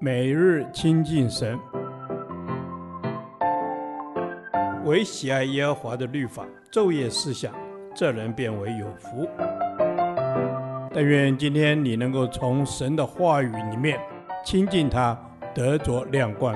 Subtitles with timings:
[0.00, 1.58] 每日亲近神，
[4.84, 7.54] 唯喜爱耶和华的律法，昼夜思想，
[7.94, 9.28] 这人便为有福。
[10.92, 13.98] 但愿今天你能够从神的话语里面
[14.44, 15.18] 亲近他，
[15.54, 16.54] 得着亮光。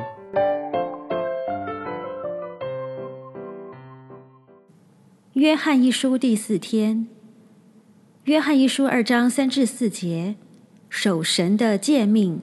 [5.32, 7.08] 约翰一书第四天，
[8.24, 10.34] 约翰一书二章三至四节，
[10.88, 12.42] 守神的诫命。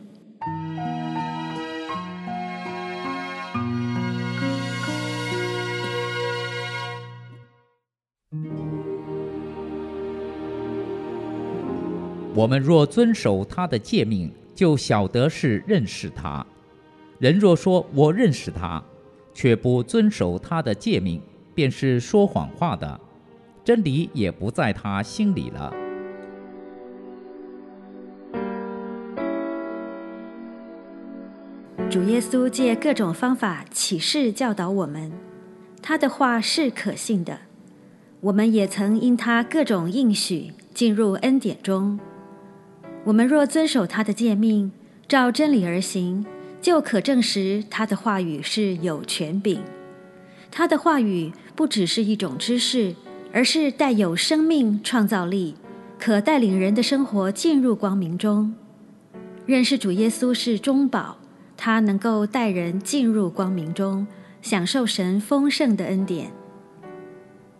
[12.35, 16.45] 我们若遵守他的诫命，就晓得是认识他。
[17.17, 18.83] 人若说我认识他，
[19.33, 21.21] 却不遵守他的诫命，
[21.53, 22.99] 便是说谎话的，
[23.63, 25.73] 真理也不在他心里了。
[31.89, 35.09] 主耶稣借各种方法启示教导我们，
[35.81, 37.39] 他的话是可信的。
[38.19, 41.97] 我们也曾因他各种应许进入恩典中。
[43.05, 44.71] 我们若遵守他的诫命，
[45.07, 46.25] 照真理而行，
[46.59, 49.61] 就可证实他的话语是有权柄。
[50.51, 52.95] 他的话语不只是一种知识，
[53.31, 55.53] 而是带有生命创造力，
[55.99, 58.55] 可带领人的生活进入光明中。
[59.45, 61.19] 认识主耶稣是中宝，
[61.55, 64.07] 他能够带人进入光明中，
[64.41, 66.31] 享受神丰盛的恩典。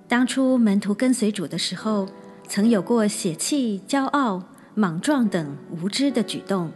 [0.07, 2.07] 当初门徒跟随主的时候，
[2.47, 4.41] 曾有过血气、骄傲。
[4.75, 6.69] 莽撞等无知的举动，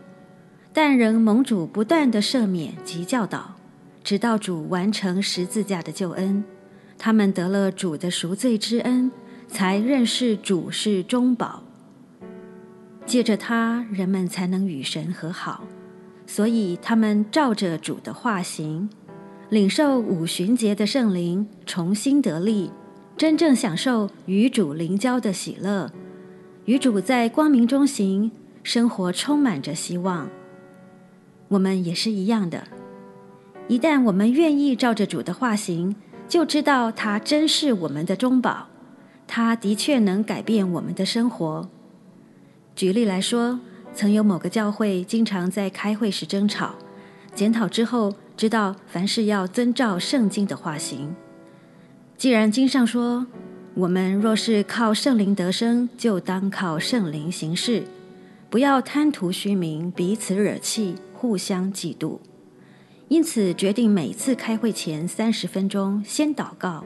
[0.72, 3.56] 但仍蒙主不断的赦免及教导，
[4.04, 6.44] 直到主完成十字架的救恩，
[6.98, 9.12] 他们得了主的赎罪之恩，
[9.50, 11.62] 才认识主是中保。
[13.06, 15.66] 借着他，人们才能与神和好，
[16.26, 18.90] 所以他们照着主的化形，
[19.50, 22.72] 领受五旬节的圣灵，重新得力，
[23.18, 25.92] 真正享受与主灵交的喜乐。
[26.70, 28.30] 与主在光明中行，
[28.62, 30.30] 生活充满着希望。
[31.48, 32.68] 我们也是一样的。
[33.68, 35.96] 一旦我们愿意照着主的话行，
[36.28, 38.68] 就知道他真是我们的中宝，
[39.26, 41.68] 他的确能改变我们的生活。
[42.76, 43.60] 举例来说，
[43.92, 46.76] 曾有某个教会经常在开会时争吵，
[47.34, 51.16] 检讨之后知道凡事要遵照圣经的话行。
[52.16, 53.26] 既然经上说，
[53.80, 57.82] 我们若是靠圣灵得生，就当靠圣灵行事，
[58.50, 62.20] 不要贪图虚名，彼此惹气，互相嫉妒。
[63.08, 66.84] 因此，决定每次开会前三十分钟先祷告。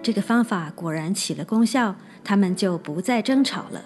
[0.00, 3.82] 这个方法果然起了功效，他们就不再争吵了。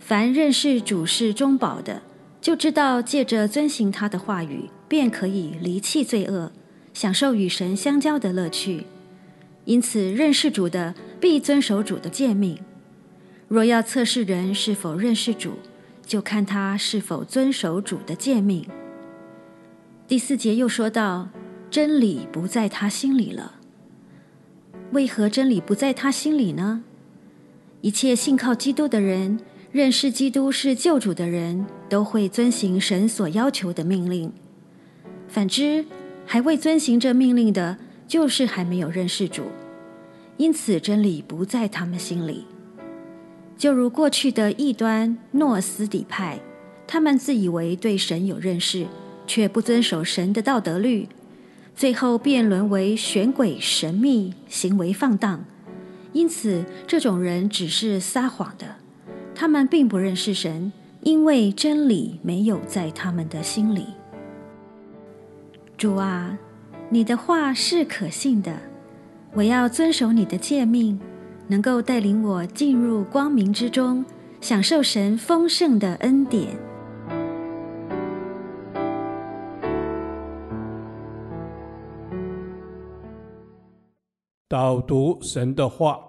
[0.00, 2.02] 凡认识主是中保的，
[2.40, 6.50] 就知道借着遵行他的话语，便可以离弃罪恶，
[6.92, 8.86] 享受与神相交的乐趣。
[9.64, 12.58] 因此，认识主的必遵守主的诫命。
[13.48, 15.54] 若要测试人是否认识主，
[16.06, 18.66] 就看他是否遵守主的诫命。
[20.08, 21.28] 第四节又说到，
[21.70, 23.56] 真理不在他心里了。
[24.92, 26.82] 为何真理不在他心里呢？
[27.80, 29.38] 一切信靠基督的人，
[29.70, 34.32] 认识基督是救主的人，都会遵行神所要求的命令。
[35.28, 35.84] 反之，
[36.26, 37.78] 还未遵行这命令的，
[38.10, 39.44] 就是还没有认识主。
[40.36, 42.44] 因此，真理不在他们心里。
[43.56, 46.40] 就如过去的异端诺斯底派，
[46.88, 48.84] 他们自以为对神有认识，
[49.28, 51.06] 却不遵守神的道德律，
[51.76, 55.44] 最后便沦为玄鬼神秘，行为放荡。
[56.12, 58.74] 因此，这种人只是撒谎的，
[59.36, 60.72] 他们并不认识神，
[61.02, 63.86] 因为真理没有在他们的心里。
[65.76, 66.36] 主啊，
[66.92, 68.52] 你的话是可信的。
[69.32, 70.98] 我要遵守你的诫命，
[71.46, 74.04] 能够带领我进入光明之中，
[74.40, 76.58] 享受神丰盛的恩典。
[84.48, 86.00] 导读神的话，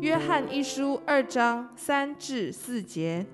[0.00, 3.24] 约翰一书二章三至四节：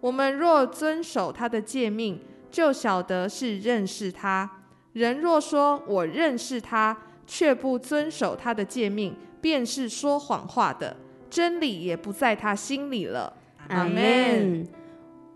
[0.00, 2.20] 我们若遵守他的诫命，
[2.50, 4.50] 就晓得是认识他。
[4.92, 6.96] 人若说我认识他，
[7.26, 10.96] 却不遵守他的诫命，便是说谎话的，
[11.28, 13.32] 真理也不在他心里了。
[13.68, 14.66] 阿门。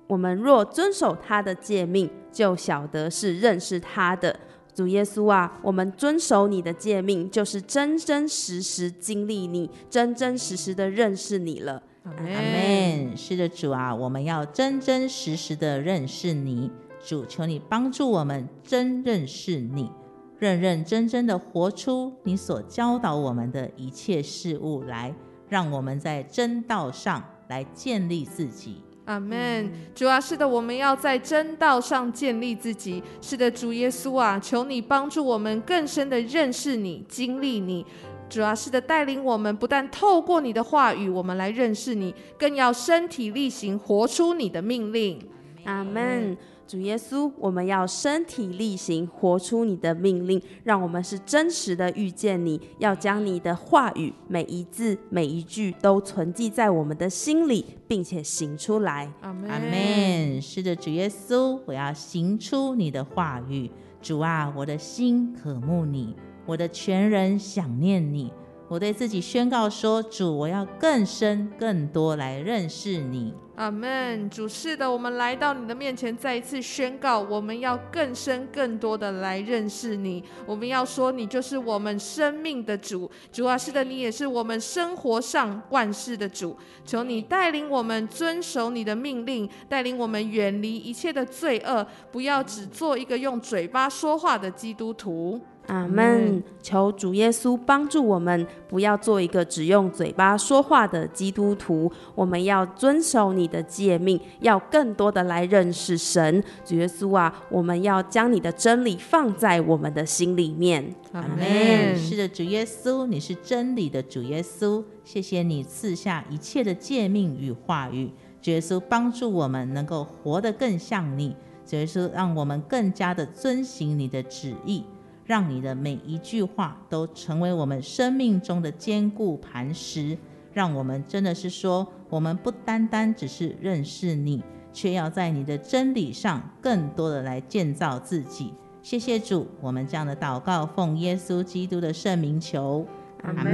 [0.06, 4.34] 我们若遵守他的诫命，就晓得是认识他的。
[4.74, 11.82] 主耶稣啊，我们遵守你的诫命，就是真真实实经历你，真真实实的认识你了。
[12.04, 13.16] 阿阿门。
[13.16, 16.70] 是的，主啊，我们要真真实实的认识你。
[17.04, 19.90] 主，求你帮助我们真认识你，
[20.38, 25.14] 认认真真的活出你所教导我们的一切事物来，
[25.48, 28.82] 让我们在真道上来建立自己。
[29.06, 29.70] 阿门。
[29.94, 33.02] 主啊，是的，我们要在真道上建立自己。
[33.20, 37.84] 是的，主耶稣啊，求你帮助我们更深的认识你、经历你。
[38.28, 45.18] 主啊，是的，带领我们不但透过你的话语，我们来认识你，更要身体力行，活出你的命令。
[45.64, 46.36] 阿门。
[46.70, 52.60] 主耶稣，我们要身体力行，活出你的命令，让我们是真实的遇见你。
[52.78, 59.12] 要将你的话语每一字每一句都存记在我们的心里，并且行出来。
[59.20, 60.40] 阿门。
[60.40, 63.68] 是的，主耶稣，我要行出你的话语。
[64.00, 66.14] 主啊，我的心渴慕你，
[66.46, 68.32] 我的全人想念你。
[68.70, 74.30] 我对自己宣告说：“主，我要更深、更多来认识你。”阿门。
[74.30, 80.22] 主，是的，我们来到你的面前，再一次宣告，我们要更深、更多的来认识你。
[80.46, 83.10] 我们要说，你就是我们生命的主。
[83.32, 86.56] 主啊，是的，你也是我们生活上万事的主。
[86.86, 95.40] 求你带领我们遵守你的命令，带领我们远离一切的罪恶，不要只做一个用嘴巴说话的基督徒。
[95.70, 96.42] 阿门。
[96.60, 101.90] 求主耶稣帮助我们，不要做一个只用嘴巴说话的基督徒。
[102.14, 106.42] 我们要遵守你的诫命，要更多的来认识神。
[106.64, 110.94] 主耶稣啊，我们要将你的真理放在我们的心里面。
[111.12, 111.96] 阿门。
[111.96, 114.82] 是的，主耶稣，你是真理的主耶稣。
[115.04, 118.10] 谢谢你赐下一切的诫命与话语。
[118.42, 121.34] 主耶稣帮助我们能够活得更像你。
[121.64, 124.84] 主耶稣让我们更加的遵行你的旨意。
[125.30, 130.18] 让你的每一句话都成为我们生命中的坚固磐石，
[130.52, 134.42] 让我们真的是说，我们不单单只是认识你，
[134.72, 138.52] 却要在你的真理上更多的来建造自己。
[138.82, 142.84] 谢谢主，我们这样的祷告奉耶稣基督的圣名求，
[143.22, 143.52] 阿门。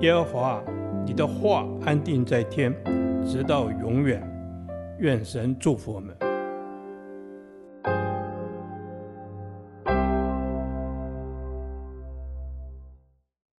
[0.00, 0.60] 耶和华，
[1.06, 2.74] 你的话安定在天，
[3.24, 4.20] 直到永远。
[4.98, 6.29] 愿神祝福我们。